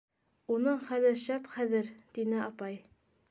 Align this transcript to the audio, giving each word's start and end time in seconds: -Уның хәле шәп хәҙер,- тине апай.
-Уның 0.53 0.79
хәле 0.87 1.11
шәп 1.25 1.51
хәҙер,- 1.57 1.93
тине 2.17 2.43
апай. 2.49 2.81